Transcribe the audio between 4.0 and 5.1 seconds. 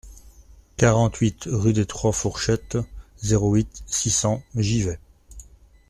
cents, Givet